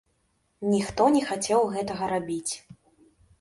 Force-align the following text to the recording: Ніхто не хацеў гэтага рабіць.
Ніхто 0.69 1.03
не 1.15 1.21
хацеў 1.29 1.61
гэтага 1.75 2.09
рабіць. 2.13 2.53